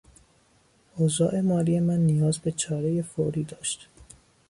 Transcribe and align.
اوضاع 0.95 1.41
مالی 1.41 1.79
من 1.79 1.99
نیاز 1.99 2.39
به 2.39 2.51
چارهی 2.51 3.01
فوری 3.01 3.43
داشت. 3.43 3.87